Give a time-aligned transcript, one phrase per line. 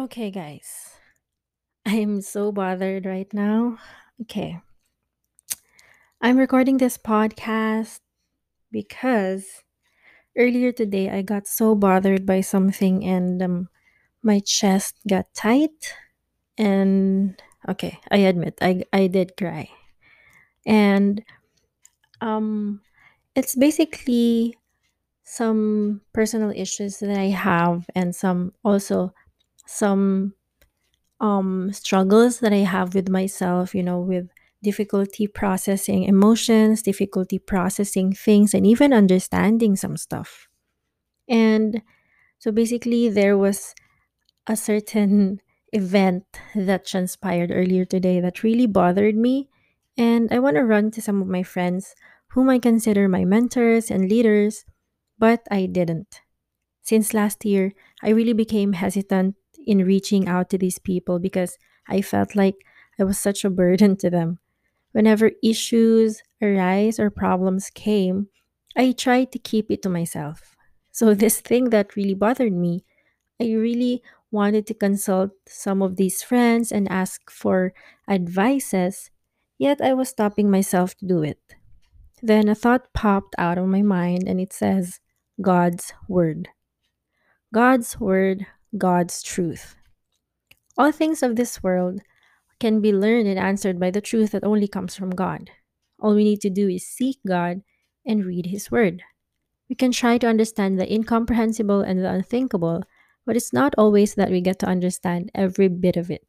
[0.00, 0.96] Okay, guys.
[1.84, 3.76] I'm so bothered right now.
[4.22, 4.56] Okay.
[6.22, 8.00] I'm recording this podcast
[8.72, 9.60] because
[10.38, 13.68] earlier today I got so bothered by something and um,
[14.22, 15.92] my chest got tight.
[16.56, 17.36] And
[17.68, 19.68] okay, I admit I, I did cry.
[20.64, 21.22] And
[22.22, 22.80] um,
[23.36, 24.56] it's basically
[25.24, 29.12] some personal issues that I have and some also
[29.70, 30.34] some
[31.20, 34.28] um struggles that I have with myself, you know, with
[34.62, 40.48] difficulty processing emotions, difficulty processing things and even understanding some stuff.
[41.28, 41.82] And
[42.38, 43.74] so basically there was
[44.46, 45.40] a certain
[45.72, 49.48] event that transpired earlier today that really bothered me
[49.96, 51.94] and I want to run to some of my friends
[52.28, 54.64] whom I consider my mentors and leaders,
[55.18, 56.22] but I didn't.
[56.82, 62.02] Since last year, I really became hesitant in reaching out to these people because I
[62.02, 62.56] felt like
[62.98, 64.38] I was such a burden to them.
[64.92, 68.28] Whenever issues arise or problems came,
[68.76, 70.56] I tried to keep it to myself.
[70.92, 72.84] So, this thing that really bothered me,
[73.40, 77.72] I really wanted to consult some of these friends and ask for
[78.08, 79.10] advices,
[79.58, 81.40] yet I was stopping myself to do it.
[82.22, 85.00] Then a thought popped out of my mind and it says,
[85.40, 86.48] God's Word.
[87.52, 89.76] God's Word, God's truth.
[90.76, 92.00] All things of this world
[92.60, 95.50] can be learned and answered by the truth that only comes from God.
[95.98, 97.62] All we need to do is seek God
[98.06, 99.02] and read His Word.
[99.68, 102.82] We can try to understand the incomprehensible and the unthinkable,
[103.26, 106.26] but it's not always that we get to understand every bit of it.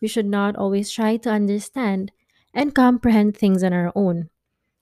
[0.00, 2.12] We should not always try to understand
[2.52, 4.30] and comprehend things on our own.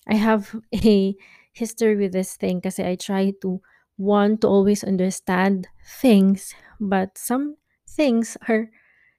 [0.09, 1.15] I have a
[1.53, 3.61] history with this thing because I try to
[3.97, 5.69] want to always understand
[6.01, 6.55] things,
[6.85, 7.57] but some
[7.89, 8.71] things are,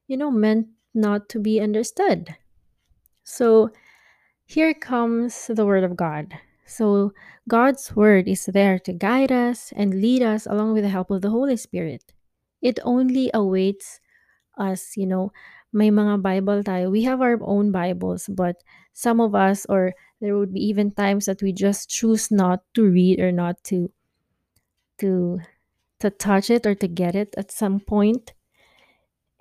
[0.08, 2.36] you know, meant not to be understood.
[3.24, 3.72] So
[4.46, 6.34] here comes the Word of God.
[6.66, 7.14] So
[7.50, 11.22] God's Word is there to guide us and lead us along with the help of
[11.22, 12.14] the Holy Spirit.
[12.62, 14.00] It only awaits
[14.58, 15.34] us, you know,
[15.74, 16.90] may mga Bible tayo.
[16.90, 18.64] We have our own Bibles, but
[18.94, 22.86] some of us, or there would be even times that we just choose not to
[22.86, 23.92] read or not to
[25.00, 25.42] to
[26.00, 28.34] to touch it or to get it at some point.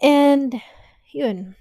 [0.01, 0.61] And
[1.13, 1.57] yun,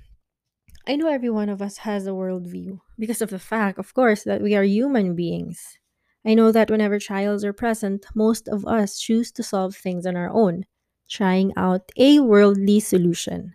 [0.88, 4.24] I know every one of us has a worldview because of the fact, of course,
[4.24, 5.78] that we are human beings.
[6.26, 10.16] I know that whenever trials are present, most of us choose to solve things on
[10.16, 10.66] our own,
[11.10, 13.54] trying out a worldly solution.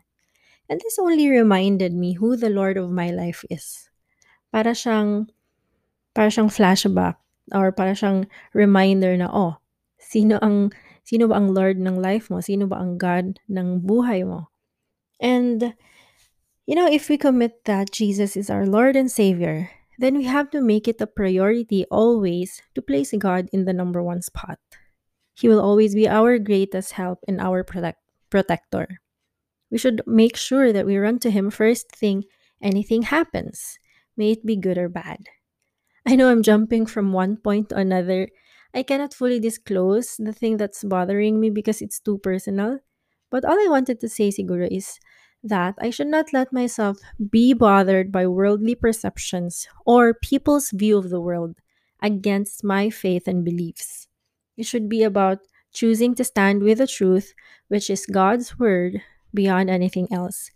[0.69, 3.89] And this only reminded me who the Lord of my life is.
[4.53, 5.29] Para siyang,
[6.15, 7.17] para siyang flashback
[7.53, 9.57] or para siyang reminder na, oh,
[9.99, 10.73] sino ang,
[11.09, 12.45] sino ba ang Lord ng life mo?
[12.45, 14.53] Sino ba ang God ng buhay mo?
[15.17, 15.73] And,
[16.69, 20.53] you know, if we commit that Jesus is our Lord and Savior, then we have
[20.53, 24.61] to make it a priority always to place God in the number one spot.
[25.33, 29.01] He will always be our greatest help and our protect- protector.
[29.73, 32.29] We should make sure that we run to Him first thing
[32.61, 33.79] anything happens,
[34.17, 35.25] may it be good or bad.
[36.05, 38.29] I know I'm jumping from one point to another.
[38.75, 42.81] I cannot fully disclose the thing that's bothering me because it's too personal.
[43.31, 44.99] But all I wanted to say, siguro, is
[45.43, 46.99] that I should not let myself
[47.31, 51.57] be bothered by worldly perceptions or people's view of the world
[52.03, 54.09] against my faith and beliefs.
[54.57, 55.39] It should be about
[55.73, 57.35] choosing to stand with the truth,
[57.69, 59.03] which is God's word,
[59.33, 60.51] beyond anything else.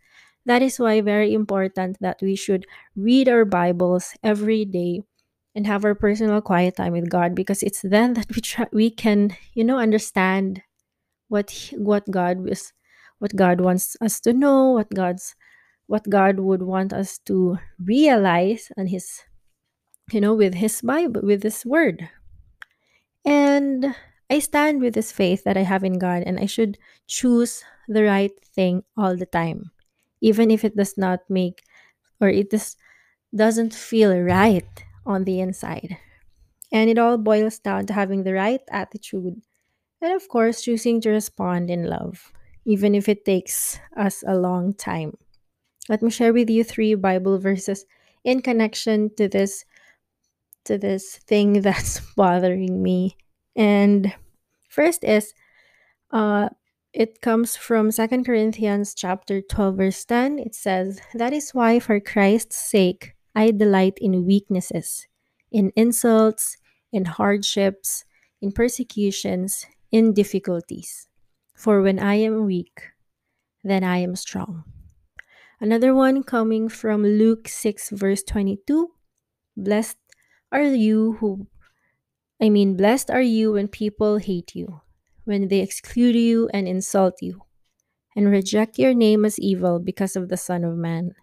[0.44, 5.03] That is why very important that we should read our Bibles every day
[5.54, 8.90] and have our personal quiet time with God because it's then that we try, we
[8.90, 10.62] can, you know, understand
[11.28, 12.72] what he- what God was
[13.18, 15.34] what God wants us to know, what God's
[15.86, 19.22] what God would want us to realize and his
[20.12, 22.08] you know with his Bible with his word.
[23.24, 23.94] And
[24.30, 28.04] I stand with this faith that I have in God and I should choose the
[28.04, 29.70] right thing all the time
[30.22, 31.62] even if it does not make
[32.20, 32.55] or it
[33.34, 35.96] doesn't feel right on the inside.
[36.72, 39.43] And it all boils down to having the right attitude
[40.00, 42.32] and, of course, choosing to respond in love,
[42.64, 45.16] even if it takes us a long time.
[45.88, 47.84] Let me share with you three Bible verses
[48.25, 49.64] in connection to this
[50.64, 53.16] to this thing that's bothering me.
[53.56, 54.14] And
[54.69, 55.34] first is
[56.10, 56.48] uh
[56.93, 60.38] it comes from Second Corinthians chapter 12 verse 10.
[60.38, 65.06] It says, "That is why for Christ's sake I delight in weaknesses,
[65.50, 66.56] in insults,
[66.93, 68.05] in hardships,
[68.40, 71.08] in persecutions, in difficulties.
[71.55, 72.90] For when I am weak,
[73.62, 74.64] then I am strong.
[75.61, 78.90] Another one coming from Luke 6, verse 22
[79.56, 79.99] Blessed
[80.50, 81.46] are you who,
[82.40, 84.81] I mean, blessed are you when people hate you,
[85.25, 87.43] when they exclude you and insult you,
[88.17, 91.14] and reject your name as evil because of the Son of Man.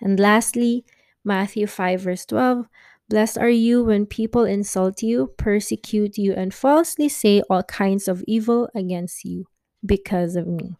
[0.00, 0.84] And lastly,
[1.24, 2.66] Matthew 5, verse 12
[3.08, 8.24] Blessed are you when people insult you, persecute you, and falsely say all kinds of
[8.26, 9.44] evil against you
[9.84, 10.78] because of me.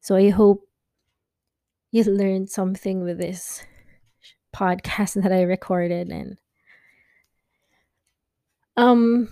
[0.00, 0.68] So I hope
[1.90, 3.64] you learned something with this
[4.54, 6.38] podcast that I recorded and
[8.76, 9.28] um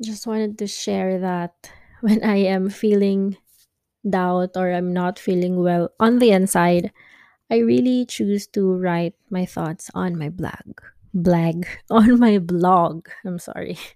[0.00, 1.70] just wanted to share that
[2.00, 3.36] when I am feeling
[4.08, 6.92] doubt or I'm not feeling well on the inside,
[7.50, 10.80] I really choose to write my thoughts on my blog.
[11.14, 13.08] Blag on my blog.
[13.24, 13.78] I'm sorry.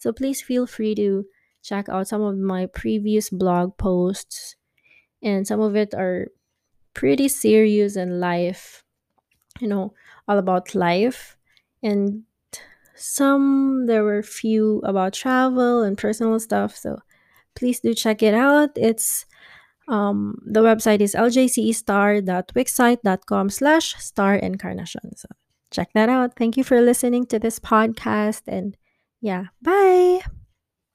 [0.00, 1.26] So please feel free to
[1.60, 4.54] check out some of my previous blog posts
[5.22, 6.28] and some of it are
[6.94, 8.84] pretty serious and life,
[9.60, 9.94] you know,
[10.28, 11.36] all about life
[11.82, 12.22] and
[12.94, 16.98] some there were few about travel and personal stuff so
[17.54, 19.24] please do check it out it's
[19.88, 25.28] um, the website is ljcestar.wixsite.com slash star incarnation so
[25.70, 26.34] check that out.
[26.36, 28.76] Thank you for listening to this podcast and
[29.20, 30.22] yeah bye